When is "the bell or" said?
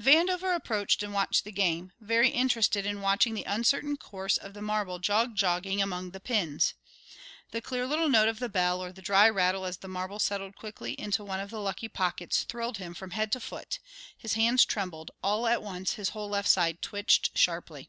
8.40-8.90